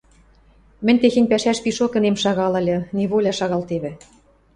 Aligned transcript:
—Мӹнь 0.85 0.99
техень 1.01 1.29
пӓшӓш 1.31 1.57
пишок 1.63 1.93
ӹнем 1.97 2.15
шагал 2.23 2.53
ыльы, 2.61 2.77
неволя 2.97 3.33
шагалтевӹ... 3.39 3.91